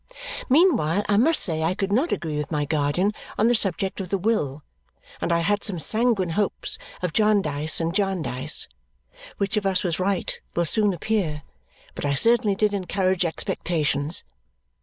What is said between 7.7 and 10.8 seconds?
and Jarndyce. Which of us was right will